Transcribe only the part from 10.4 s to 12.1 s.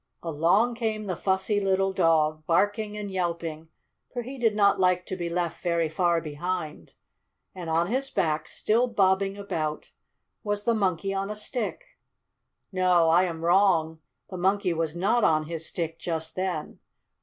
was the Monkey on a Stick.